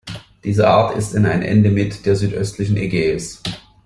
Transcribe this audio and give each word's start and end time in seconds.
Diese 0.43 0.67
Art 0.67 0.97
ist 0.97 1.13
in 1.13 1.27
ein 1.27 1.43
Endemit 1.43 2.07
der 2.07 2.15
südöstlichen 2.15 2.75
Ägäis. 2.75 3.39